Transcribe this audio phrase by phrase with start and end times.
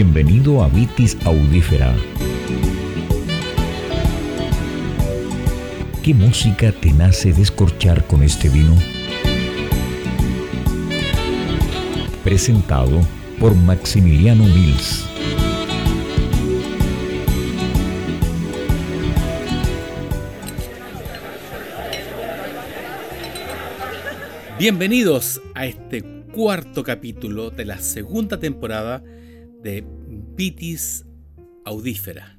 [0.00, 1.92] Bienvenido a Vitis Audífera.
[6.04, 8.76] ¿Qué música te nace descorchar con este vino?
[12.22, 13.00] Presentado
[13.40, 15.04] por Maximiliano Mills.
[24.60, 29.02] Bienvenidos a este cuarto capítulo de la segunda temporada
[29.62, 29.84] de
[30.36, 31.04] Vitis
[31.64, 32.38] Audífera,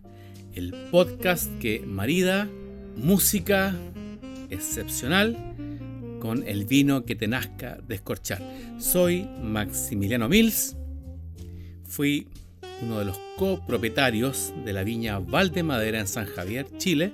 [0.54, 2.50] el podcast que marida
[2.96, 3.76] música
[4.50, 5.38] excepcional
[6.20, 8.42] con el vino que te nazca descorchar.
[8.80, 10.76] Soy Maximiliano Mills,
[11.86, 12.28] fui
[12.82, 17.14] uno de los copropietarios de la viña Valdemadera en San Javier, Chile.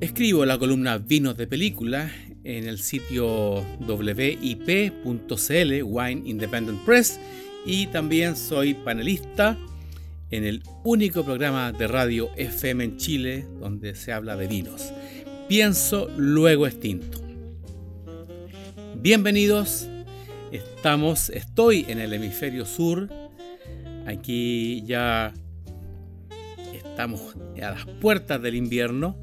[0.00, 2.10] Escribo la columna Vinos de Película
[2.44, 7.18] en el sitio wip.cl, Wine Independent Press,
[7.64, 9.58] y también soy panelista
[10.30, 14.92] en el único programa de radio FM en Chile donde se habla de vinos.
[15.48, 17.20] Pienso luego extinto.
[18.96, 19.88] Bienvenidos,
[20.52, 23.08] estamos, estoy en el hemisferio sur,
[24.06, 25.32] aquí ya
[26.74, 29.16] estamos a las puertas del invierno,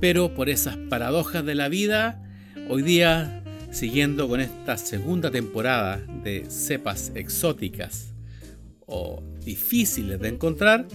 [0.00, 2.20] pero por esas paradojas de la vida,
[2.66, 3.43] Hoy día,
[3.74, 8.14] siguiendo con esta segunda temporada de cepas exóticas
[8.86, 10.86] o difíciles de encontrar,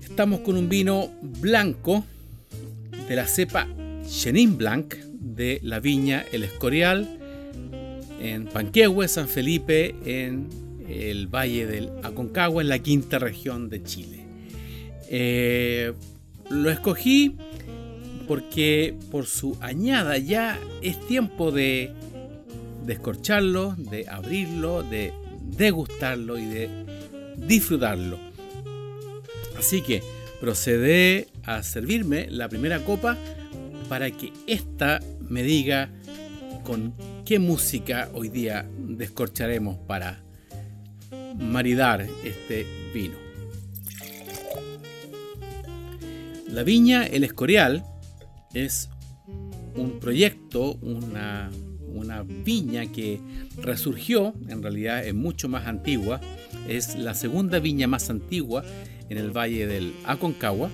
[0.00, 2.04] estamos con un vino blanco
[3.08, 3.66] de la cepa
[4.08, 7.18] Chenin Blanc de la viña El Escorial
[8.20, 10.48] en Panquehue, San Felipe, en
[10.88, 14.20] el Valle del Aconcagua, en la quinta región de Chile.
[15.10, 15.92] Eh,
[16.48, 17.36] lo escogí
[18.26, 21.92] porque por su añada ya es tiempo de
[22.84, 26.70] descorcharlo, de abrirlo, de degustarlo y de
[27.36, 28.18] disfrutarlo.
[29.58, 30.02] Así que
[30.40, 33.16] procede a servirme la primera copa
[33.88, 35.90] para que ésta me diga
[36.64, 40.22] con qué música hoy día descorcharemos para
[41.38, 43.16] maridar este vino.
[46.48, 47.84] La viña El Escorial
[48.54, 48.88] es
[49.74, 51.50] un proyecto, una,
[52.44, 53.20] viña que
[53.60, 56.20] resurgió, en realidad es mucho más antigua,
[56.68, 58.64] es la segunda viña más antigua
[59.08, 60.70] en el valle del Aconcagua,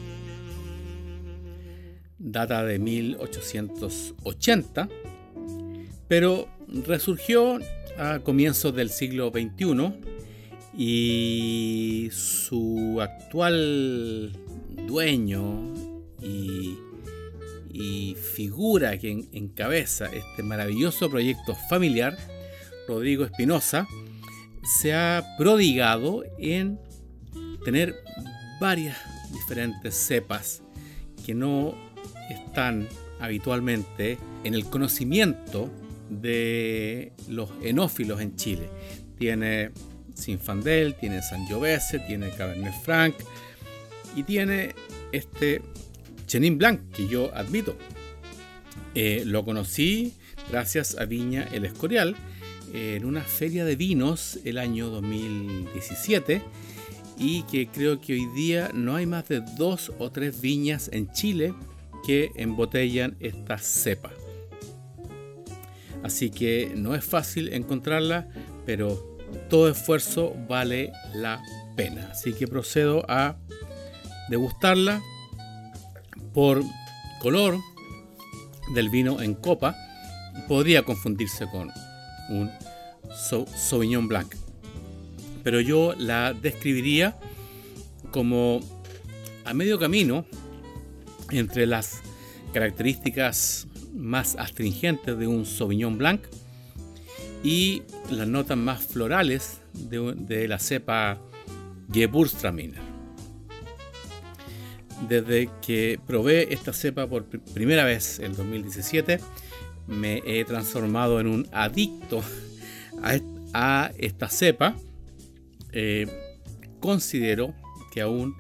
[2.19, 4.89] data de 1880,
[6.09, 6.49] pero
[6.87, 7.59] resurgió
[7.99, 9.93] a comienzos del siglo XXI
[10.77, 14.33] y su actual
[14.87, 15.75] dueño
[16.23, 16.77] y
[17.73, 22.17] y figura que encabeza este maravilloso proyecto familiar,
[22.89, 23.87] Rodrigo Espinosa,
[24.63, 26.79] se ha prodigado en
[27.65, 27.95] tener
[28.61, 28.97] varias
[29.33, 30.63] diferentes cepas
[31.25, 31.75] que no
[32.29, 32.89] están
[33.21, 35.71] habitualmente en el conocimiento
[36.09, 38.69] de los enófilos en Chile.
[39.19, 39.71] Tiene
[40.15, 43.15] Sinfandel, tiene Sangiovese, tiene Cabernet Franc
[44.17, 44.75] y tiene
[45.13, 45.63] este
[46.31, 47.77] Chenin Blanc, que yo admito.
[48.95, 50.15] Eh, lo conocí
[50.49, 52.15] gracias a Viña El Escorial
[52.73, 56.41] en una feria de vinos el año 2017
[57.19, 61.11] y que creo que hoy día no hay más de dos o tres viñas en
[61.11, 61.53] Chile
[62.07, 64.13] que embotellan esta cepa.
[66.05, 68.29] Así que no es fácil encontrarla,
[68.65, 69.19] pero
[69.49, 71.43] todo esfuerzo vale la
[71.77, 72.11] pena.
[72.13, 73.37] Así que procedo a
[74.29, 75.03] degustarla
[76.33, 76.63] por
[77.21, 77.59] color
[78.75, 79.77] del vino en copa,
[80.49, 81.71] podría confundirse con
[82.29, 82.51] un
[83.57, 84.35] Sauvignon Blanc.
[85.43, 87.17] Pero yo la describiría
[88.11, 88.61] como
[89.45, 90.25] a medio camino
[91.31, 92.01] entre las
[92.53, 96.23] características más astringentes de un Sauvignon Blanc
[97.43, 101.19] y las notas más florales de, la cepa
[101.93, 102.90] Gewürztraminer
[105.09, 109.21] desde que probé esta cepa por primera vez en 2017,
[109.87, 112.23] me he transformado en un adicto
[113.53, 114.77] a, esta cepa.
[115.73, 116.07] Eh,
[116.81, 117.55] considero
[117.93, 118.35] que aún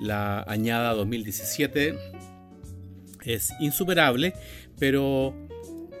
[0.00, 1.94] la añada 2017
[3.24, 4.34] es insuperable,
[4.78, 5.34] pero,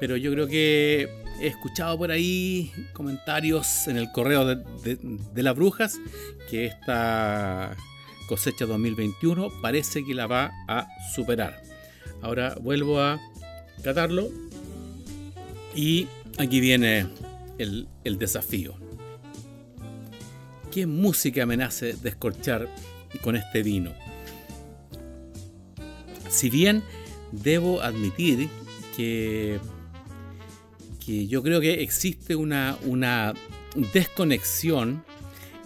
[0.00, 1.08] pero yo creo que
[1.40, 4.98] he escuchado por ahí comentarios en el correo de,
[5.34, 5.98] de las brujas
[6.48, 7.76] que esta
[8.32, 11.62] cosecha 2021 parece que la va a superar.
[12.22, 13.20] Ahora vuelvo a
[13.82, 14.30] catarlo
[15.74, 16.08] y
[16.38, 17.08] aquí viene
[17.58, 18.74] el, el desafío.
[20.70, 22.70] qué música me nace descorchar
[23.20, 23.92] con este vino.
[26.30, 26.82] Si bien
[27.32, 28.48] debo admitir
[28.96, 29.60] que,
[31.04, 33.34] que yo creo que existe una, una
[33.92, 35.04] desconexión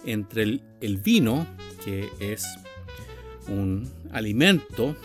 [0.05, 1.47] entre el, vino,
[1.83, 2.45] que es
[3.47, 4.95] un alimento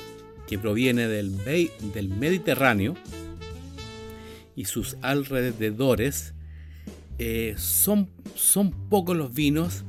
[0.46, 2.94] que proviene del, del Mediterráneo,
[4.54, 6.34] y sus alrededores,
[7.18, 9.84] eh, son, son pocos los vinos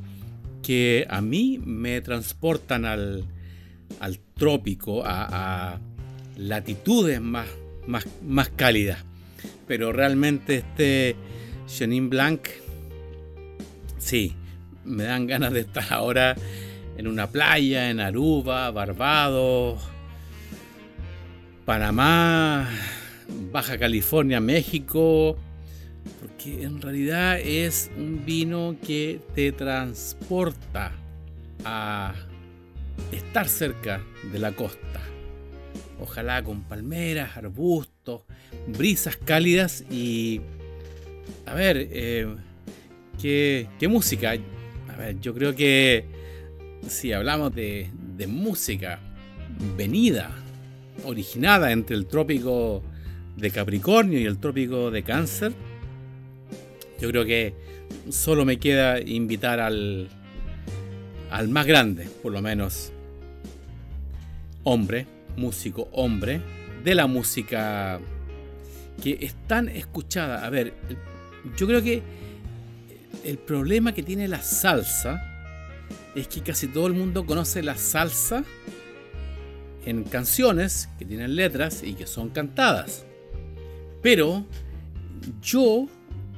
[0.62, 3.26] que a mí me transportan al,
[4.00, 5.80] al trópico, a,
[6.38, 7.48] latitudes más,
[7.88, 9.04] más, más cálidas.
[9.68, 11.16] Pero realmente este
[11.68, 12.48] Chenin Blanc,
[13.98, 14.34] sí,
[14.86, 16.36] me dan ganas de estar ahora
[16.98, 19.82] en una playa, en Aruba, Barbados,
[21.66, 22.70] Panamá,
[23.52, 25.38] Baja California, México,
[26.20, 30.92] porque en realidad es un vino que te transporta
[31.64, 32.14] a
[33.12, 34.02] estar cerca
[34.32, 35.02] de la costa.
[36.00, 38.22] Ojalá con palmeras, arbustos,
[38.68, 40.42] brisas cálidas y...
[41.46, 42.28] A ver, eh,
[43.22, 44.36] ¿qué, música?
[44.90, 46.06] A ver, yo creo que
[46.88, 47.90] si hablamos de,
[48.28, 49.00] música
[49.78, 50.32] venida,
[51.06, 52.82] originada entre el trópico
[53.36, 55.54] de Capricornio y el trópico de Cáncer,
[57.02, 57.54] yo creo que
[58.10, 60.08] solo me queda invitar al,
[61.30, 62.92] al más grande, por lo menos
[64.64, 65.06] hombre,
[65.36, 66.42] músico hombre,
[66.84, 68.00] de la música
[69.02, 70.46] que es tan escuchada.
[70.46, 70.74] A ver,
[71.58, 72.02] yo creo que
[73.26, 75.33] el problema que tiene la salsa
[76.16, 78.44] es que casi todo el mundo conoce la salsa
[79.86, 83.06] en canciones que tienen letras y que son cantadas.
[84.02, 84.46] Pero
[85.42, 85.88] yo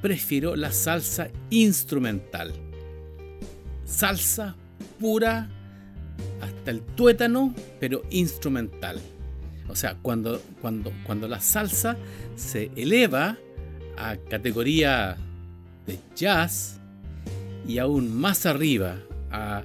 [0.02, 2.54] prefiero la salsa instrumental.
[3.86, 4.56] Salsa
[5.00, 5.50] pura
[6.42, 9.00] hasta el tuétano, pero instrumental.
[9.68, 11.98] O sea, cuando, cuando, cuando la salsa
[12.36, 13.38] se eleva
[13.98, 15.18] a categoría
[15.86, 16.80] de jazz
[17.68, 18.98] y aún más arriba
[19.36, 19.64] a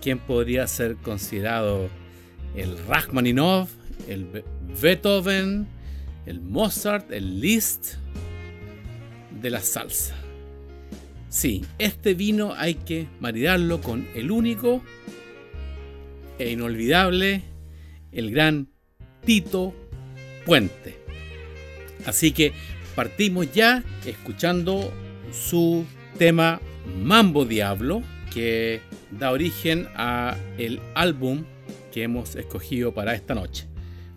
[0.00, 1.88] quien podría ser considerado
[2.54, 3.70] el Rachmaninoff,
[4.08, 4.44] el
[4.80, 5.66] Beethoven,
[6.26, 7.94] el Mozart, el Liszt
[9.40, 10.14] de la salsa.
[11.28, 14.82] Sí, este vino hay que maridarlo con el único
[16.38, 17.42] e inolvidable,
[18.12, 18.68] el gran
[19.24, 19.74] Tito
[20.44, 20.96] Puente.
[22.06, 22.52] Así que
[22.94, 24.92] partimos ya escuchando
[25.32, 25.84] su
[26.18, 26.60] tema
[27.02, 28.02] Mambo Diablo,
[28.32, 28.80] que
[29.10, 31.44] da origen a el álbum
[31.92, 33.66] que hemos escogido para esta noche.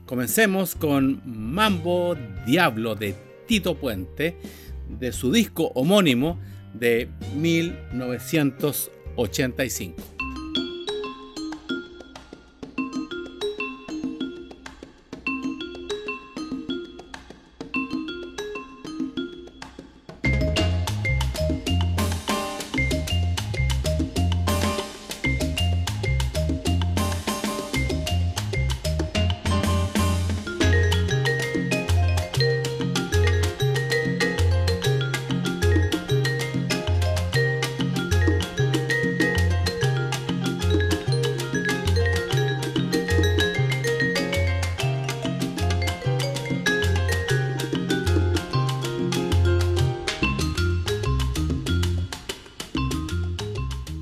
[0.06, 2.16] Comencemos con Mambo
[2.46, 3.16] Diablo de
[3.48, 4.38] Tito Puente,
[4.90, 6.40] de su disco homónimo
[6.74, 10.19] de 1985.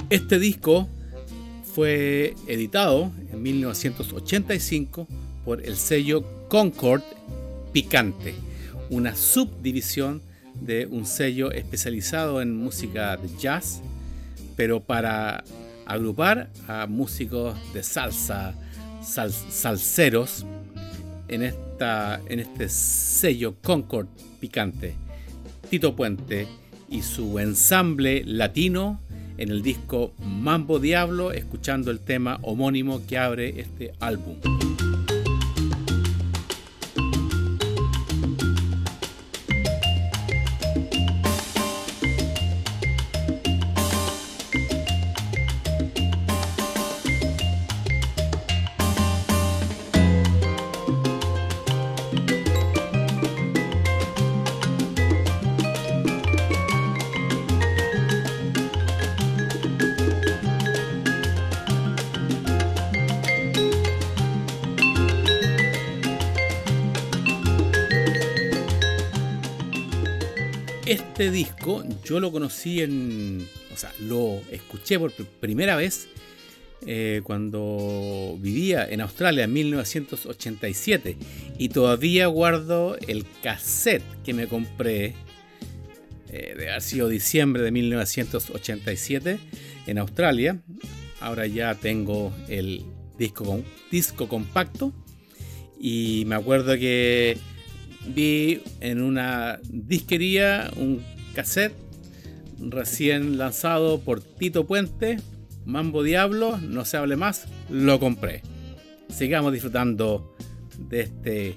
[0.10, 0.88] Este disco
[1.76, 5.06] fue editado en 1985
[5.44, 7.02] por el sello Concord
[7.74, 8.34] Picante,
[8.90, 10.22] una subdivisión
[10.62, 13.82] de un sello especializado en música de jazz,
[14.56, 15.44] pero para
[15.86, 18.56] agrupar a músicos de salsa,
[19.02, 20.46] salseros,
[21.28, 24.08] en, este sello Concord
[24.40, 24.96] Picante.
[25.70, 26.48] Tito Puente
[26.90, 29.02] y su ensamble latino
[29.38, 34.36] en el disco Mambo Diablo, escuchando el tema homónimo que abre este álbum.
[72.04, 76.08] Yo lo conocí en, o sea, lo escuché por primera vez
[76.86, 81.18] eh, cuando vivía en Australia en 1987
[81.58, 85.16] y todavía guardo el cassette que me compré
[86.30, 89.40] eh, de haber sido diciembre de 1987
[89.88, 90.62] en Australia.
[91.20, 92.86] Ahora ya tengo el
[93.18, 94.94] disco, disco compacto
[95.80, 97.38] y me acuerdo que
[98.06, 101.76] vi en una disquería un cassette
[102.60, 105.18] recién lanzado por Tito Puente,
[105.66, 108.42] Mambo Diablo, no se hable más, lo compré.
[109.10, 110.36] Sigamos disfrutando
[110.80, 111.56] de este,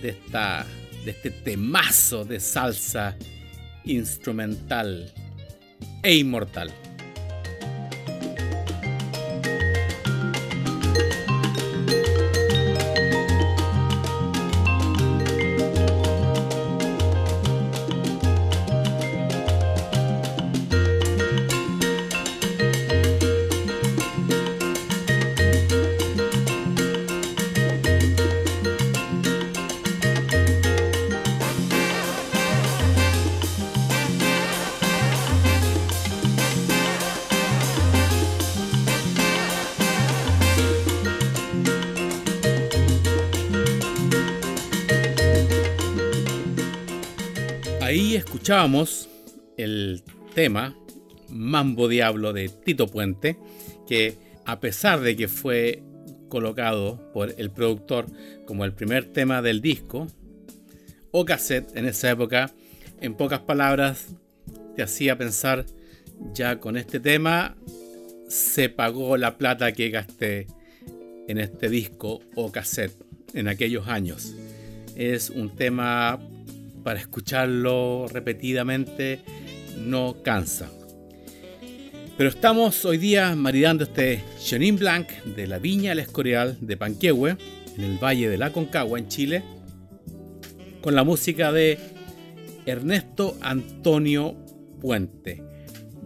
[0.00, 0.64] de esta,
[1.04, 3.18] de este temazo de salsa
[3.84, 5.12] instrumental
[6.02, 6.72] e inmortal.
[48.46, 49.08] Escuchábamos
[49.56, 50.78] el tema
[51.28, 53.36] Mambo Diablo de Tito Puente,
[53.88, 55.82] que a pesar de que fue
[56.28, 58.06] colocado por el productor
[58.46, 60.06] como el primer tema del disco,
[61.10, 62.54] o cassette en esa época,
[63.00, 64.14] en pocas palabras,
[64.76, 65.66] te hacía pensar,
[66.32, 67.56] ya con este tema
[68.28, 70.46] se pagó la plata que gasté
[71.26, 72.94] en este disco o cassette
[73.34, 74.36] en aquellos años.
[74.94, 76.20] Es un tema
[76.86, 79.18] para escucharlo repetidamente
[79.76, 80.70] no cansa.
[82.16, 87.36] Pero estamos hoy día maridando este Chenin Blanc de la Viña El Escorial de Panquehue,
[87.76, 89.42] en el Valle de la Concagua, en Chile,
[90.80, 91.76] con la música de
[92.66, 94.36] Ernesto Antonio
[94.80, 95.42] Puente,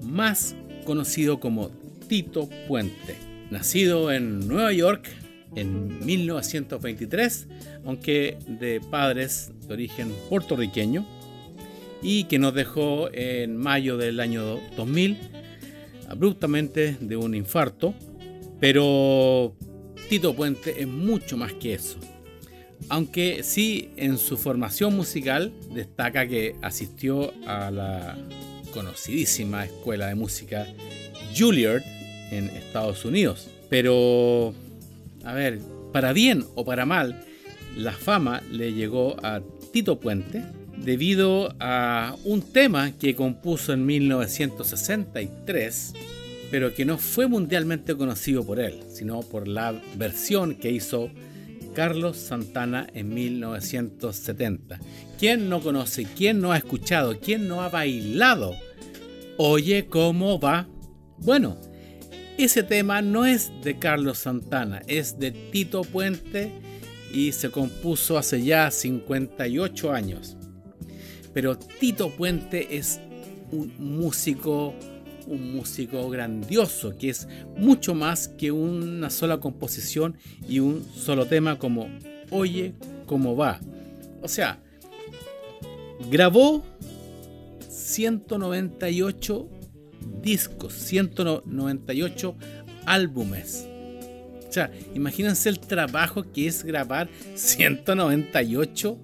[0.00, 0.56] más
[0.86, 1.68] conocido como
[2.08, 3.18] Tito Puente.
[3.50, 5.10] Nacido en Nueva York
[5.56, 7.48] en 1923,
[7.84, 11.06] aunque de padres de origen puertorriqueño,
[12.02, 15.18] y que nos dejó en mayo del año 2000,
[16.08, 17.94] abruptamente de un infarto,
[18.58, 19.54] pero
[20.08, 21.98] Tito Puente es mucho más que eso.
[22.88, 28.18] Aunque sí en su formación musical destaca que asistió a la
[28.72, 30.66] conocidísima escuela de música
[31.36, 31.82] Juilliard
[32.30, 33.48] en Estados Unidos.
[33.68, 34.54] Pero
[35.24, 35.60] a ver,
[35.92, 37.24] para bien o para mal,
[37.80, 39.40] la fama le llegó a
[39.72, 40.44] Tito Puente
[40.76, 45.94] debido a un tema que compuso en 1963,
[46.50, 51.10] pero que no fue mundialmente conocido por él, sino por la versión que hizo
[51.74, 54.78] Carlos Santana en 1970.
[55.18, 56.06] ¿Quién no conoce?
[56.16, 57.18] ¿Quién no ha escuchado?
[57.18, 58.54] ¿Quién no ha bailado?
[59.38, 60.68] Oye, ¿cómo va?
[61.18, 61.56] Bueno,
[62.36, 66.52] ese tema no es de Carlos Santana, es de Tito Puente
[67.12, 70.36] y se compuso hace ya 58 años.
[71.32, 73.00] Pero Tito Puente es
[73.52, 74.74] un músico,
[75.26, 80.16] un músico grandioso, que es mucho más que una sola composición
[80.48, 81.88] y un solo tema como
[82.30, 82.74] Oye
[83.06, 83.60] cómo va.
[84.22, 84.60] O sea,
[86.10, 86.64] grabó
[87.68, 89.48] 198
[90.22, 92.36] discos, 198
[92.86, 93.66] álbumes.
[94.50, 98.98] O sea, imagínense el trabajo que es grabar 198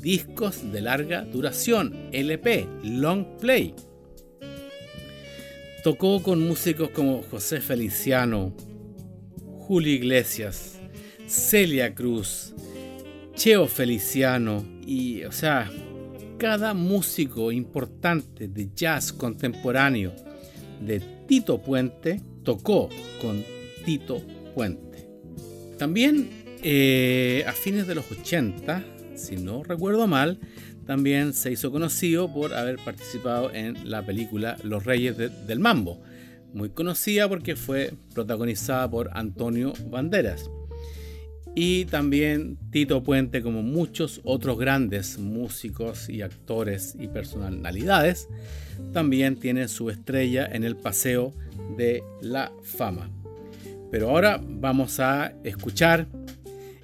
[0.00, 3.76] discos de larga duración, LP, long play.
[5.84, 8.52] Tocó con músicos como José Feliciano,
[9.60, 10.80] Julio Iglesias,
[11.28, 12.52] Celia Cruz,
[13.36, 15.70] Cheo Feliciano y, o sea,
[16.38, 20.12] cada músico importante de jazz contemporáneo
[20.80, 22.88] de Tito Puente tocó
[23.22, 23.44] con
[23.84, 24.20] Tito
[25.78, 26.30] También
[26.62, 28.84] eh, a fines de los 80,
[29.14, 30.40] si no recuerdo mal,
[30.86, 36.00] también se hizo conocido por haber participado en la película Los Reyes del Mambo,
[36.54, 40.48] muy conocida porque fue protagonizada por Antonio Banderas.
[41.54, 48.28] Y también Tito Puente, como muchos otros grandes músicos y actores y personalidades,
[48.92, 51.32] también tiene su estrella en el Paseo
[51.76, 53.10] de la Fama.
[53.96, 56.06] Pero ahora vamos a escuchar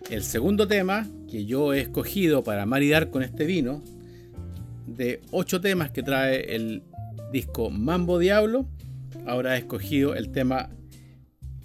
[0.09, 3.83] el segundo tema que yo he escogido para maridar con este vino,
[4.87, 6.83] de ocho temas que trae el
[7.31, 8.64] disco Mambo Diablo,
[9.26, 10.71] ahora he escogido el tema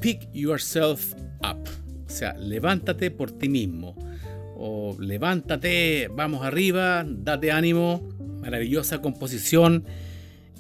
[0.02, 1.64] Pick Yourself Up,
[2.06, 3.96] o sea, levántate por ti mismo,
[4.58, 8.06] o levántate, vamos arriba, date ánimo,
[8.42, 9.86] maravillosa composición,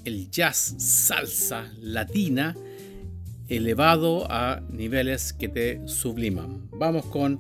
[0.05, 2.55] el jazz salsa latina
[3.47, 6.69] elevado a niveles que te subliman.
[6.71, 7.39] Vamos con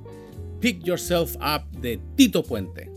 [0.59, 2.96] Pick Yourself Up de Tito Puente.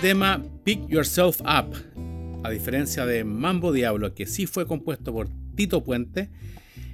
[0.00, 1.76] Tema, Pick Yourself Up,
[2.42, 6.30] a diferencia de Mambo Diablo, que sí fue compuesto por Tito Puente,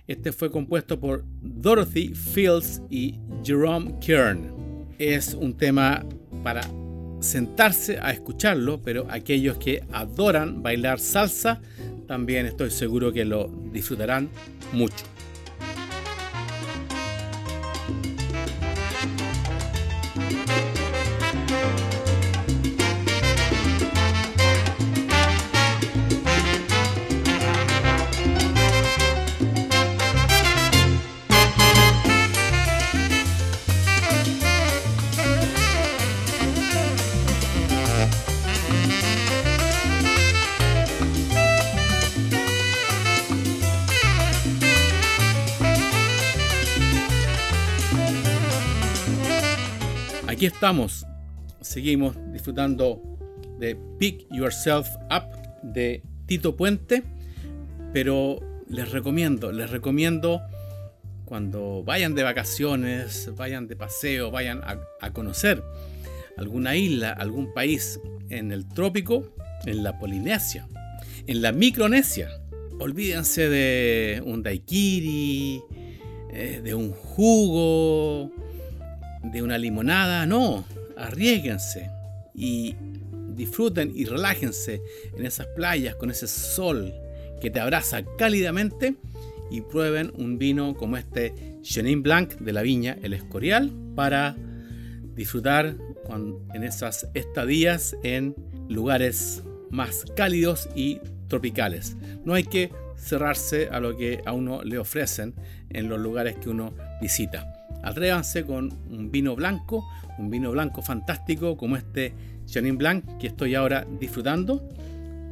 [0.08, 4.50] este fue compuesto por Dorothy Fields y Jerome Kern.
[4.98, 6.04] Es un tema
[6.42, 6.62] para
[7.20, 11.60] sentarse a escucharlo, pero aquellos que adoran bailar salsa,
[12.08, 14.30] también estoy seguro que lo disfrutarán
[14.72, 15.15] mucho.
[51.60, 53.00] Seguimos disfrutando
[53.60, 55.30] de Pick Yourself Up
[55.62, 57.04] de Tito Puente.
[57.92, 60.42] Pero les recomiendo, les recomiendo
[61.24, 65.62] cuando vayan de vacaciones, vayan de paseo, vayan a, a conocer
[66.36, 70.66] alguna isla, algún país en el trópico, en la Polinesia,
[71.28, 72.28] en la Micronesia.
[72.80, 75.62] Olvídense de un daiquiri,
[76.32, 78.32] eh, de un jugo,
[79.32, 80.64] de una limonada, no,
[80.96, 81.90] arriesguense
[82.34, 82.74] y
[83.34, 84.80] disfruten y relájense
[85.16, 86.92] en esas playas con ese sol
[87.40, 88.96] que te abraza cálidamente
[89.50, 94.36] y prueben un vino como este Chenin Blanc de la viña El Escorial para
[95.14, 95.76] disfrutar
[96.54, 98.34] en esas estadías en
[98.68, 101.96] lugares más cálidos y tropicales.
[102.24, 105.34] No hay que cerrarse a lo que a uno le ofrecen
[105.70, 107.55] en los lugares que uno visita.
[107.86, 112.12] Atrévanse con un vino blanco, un vino blanco fantástico como este
[112.44, 114.68] Chenin Blanc que estoy ahora disfrutando.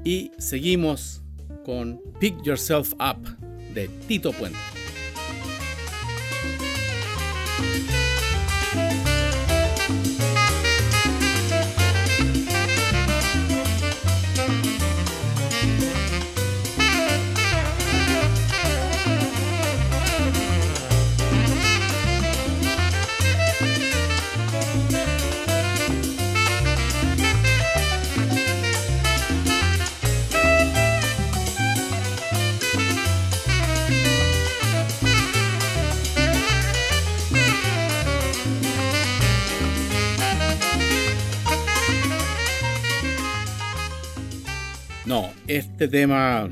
[0.04, 1.22] Y seguimos
[1.64, 3.36] con Pick Yourself Up
[3.74, 4.83] de Tito Puente.
[45.56, 46.50] Este tema,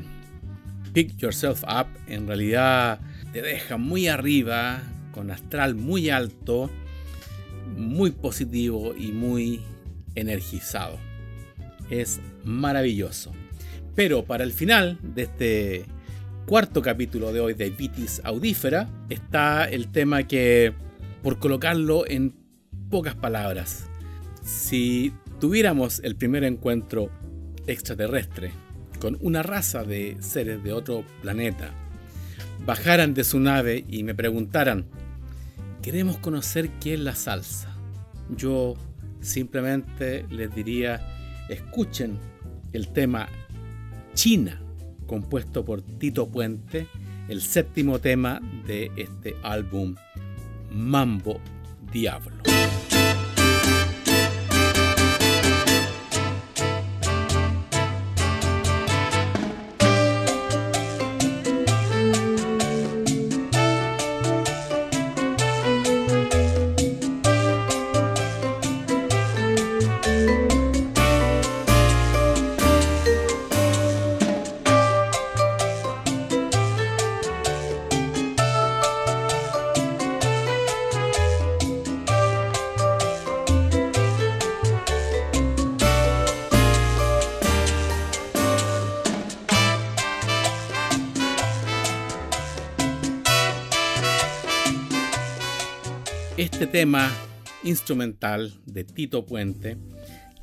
[0.93, 3.01] Pick Yourself Up, en realidad
[3.33, 6.69] te deja muy arriba, con astral muy alto,
[7.75, 9.61] muy positivo y muy
[10.15, 10.97] energizado.
[11.89, 13.33] Es maravilloso.
[13.93, 15.85] Pero para el final de este
[16.45, 20.71] cuarto capítulo de hoy de Vitis Audífera está el tema que,
[21.21, 22.33] por colocarlo en
[22.89, 23.89] pocas palabras,
[24.43, 25.11] si
[25.41, 27.09] tuviéramos el primer encuentro
[27.67, 28.51] extraterrestre,
[29.03, 31.71] con una raza de seres de otro planeta,
[32.65, 34.85] bajaran de su nave y me preguntaran,
[35.81, 37.75] queremos conocer qué es la salsa,
[38.29, 38.75] yo
[39.19, 41.05] simplemente les diría,
[41.49, 42.17] escuchen
[42.71, 43.27] el tema
[44.13, 44.61] China,
[45.05, 46.87] compuesto por Tito Puente,
[47.27, 49.95] el séptimo tema de este álbum
[50.71, 51.41] Mambo
[51.91, 52.52] Diablo.
[96.73, 97.11] Tema
[97.63, 99.77] instrumental de Tito Puente,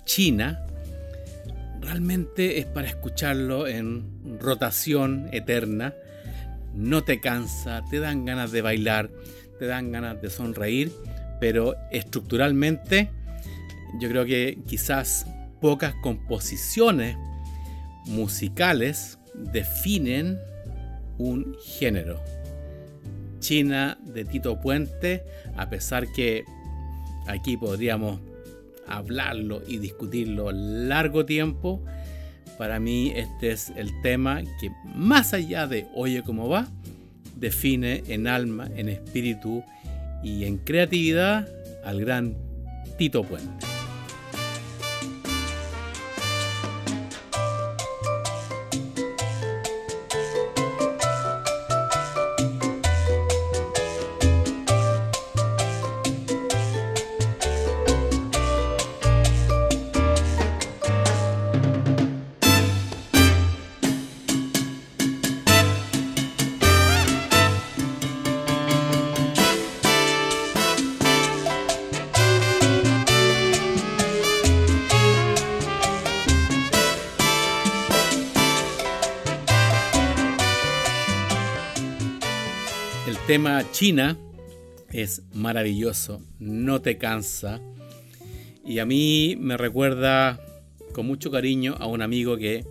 [0.05, 0.64] China,
[1.81, 5.93] realmente es para escucharlo en rotación eterna.
[6.73, 9.11] No te cansa, te dan ganas de bailar,
[9.59, 10.93] te dan ganas de sonreír,
[11.40, 13.11] pero estructuralmente
[14.01, 15.27] yo creo que quizás
[15.61, 17.16] pocas composiciones
[18.07, 20.38] musicales definen
[21.19, 22.23] un género.
[23.40, 25.24] China de Tito Puente,
[25.57, 26.44] a pesar que
[27.26, 28.20] aquí podríamos
[28.87, 31.83] hablarlo y discutirlo largo tiempo,
[32.59, 36.68] para mí este es el tema que más allá de Oye cómo va,
[37.37, 39.64] define en alma, en espíritu
[40.22, 41.48] y en creatividad
[41.85, 42.37] al gran
[42.98, 43.69] Tito Puente.
[83.31, 84.19] Tema China
[84.93, 87.61] es maravilloso, no te cansa
[88.66, 90.40] y a mí me recuerda
[90.93, 92.66] con mucho cariño a un amigo que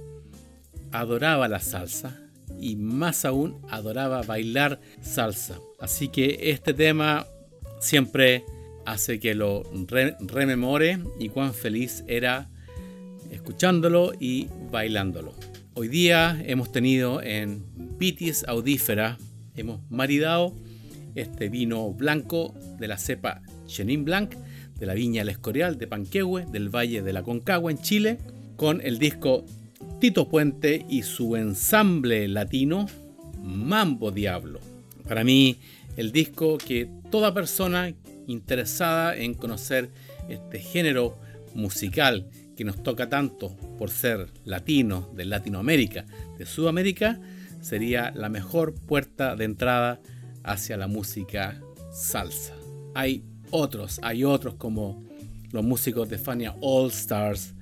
[0.92, 2.20] adoraba la salsa
[2.60, 5.62] y más aún adoraba bailar salsa.
[5.80, 7.26] Así que este tema
[7.80, 8.44] siempre
[8.86, 9.64] hace que lo
[10.20, 12.50] rememore y cuán feliz era
[13.32, 15.34] escuchándolo y bailándolo.
[15.74, 17.64] Hoy día hemos tenido en
[17.98, 19.18] Pitis Audífera
[19.60, 20.56] hemos maridado
[21.16, 24.34] este vino blanco de la cepa Chenin Blanc
[24.78, 28.18] de la viña El Escorial de Panquehue del Valle de la Concagua en Chile
[28.56, 29.46] con el disco
[30.00, 32.88] Tito Puente y su ensamble latino
[33.42, 34.60] Mambo Diablo.
[35.08, 35.58] Para mí
[35.98, 37.94] el disco que toda persona
[38.28, 39.90] interesada en conocer
[40.30, 41.18] este género
[41.56, 46.06] musical que nos toca tanto por ser latinos de Latinoamérica,
[46.38, 47.20] de Sudamérica,
[47.62, 50.00] sería la mejor puerta de entrada
[50.44, 52.54] hacia la música salsa.
[52.96, 55.04] Hay otros, hay otros como
[55.52, 57.54] los músicos de Fania All Stars,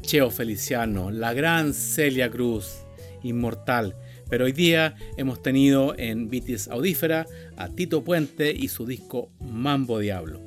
[0.00, 2.78] Cheo Feliciano, la gran Celia Cruz,
[3.22, 3.94] Inmortal.
[4.28, 9.98] Pero hoy día hemos tenido en Vitis Audífera a Tito Puente y su disco Mambo
[9.98, 10.40] Diablo.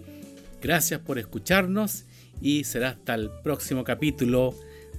[0.62, 2.06] Gracias por escucharnos
[2.41, 4.54] y será hasta el próximo capítulo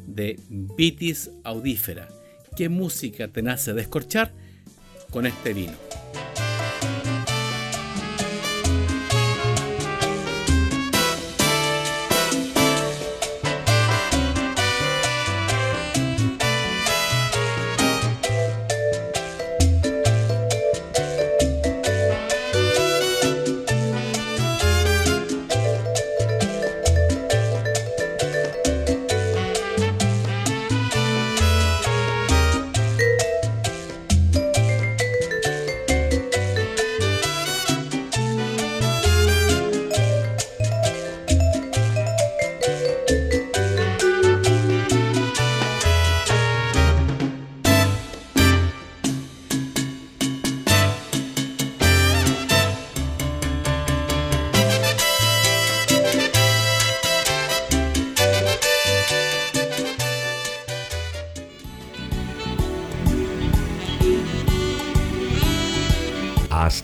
[0.06, 2.08] de Vitis Audífera
[2.56, 4.32] qué música te nace descorchar
[5.10, 6.01] con este vino.